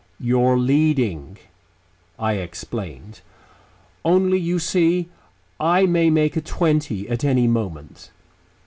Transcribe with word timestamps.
"You're 0.19 0.57
leading," 0.57 1.37
I 2.17 2.33
explained. 2.33 3.21
"Only, 4.03 4.39
you 4.39 4.57
see, 4.57 5.09
I 5.59 5.85
may 5.85 6.09
make 6.09 6.35
a 6.35 6.41
twenty 6.41 7.07
at 7.07 7.23
any 7.23 7.47
moment." 7.47 8.09